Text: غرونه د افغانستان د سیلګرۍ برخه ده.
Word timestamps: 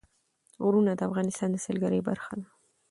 غرونه 0.63 0.91
د 0.95 1.01
افغانستان 1.09 1.49
د 1.51 1.57
سیلګرۍ 1.65 2.01
برخه 2.09 2.33
ده. 2.39 2.47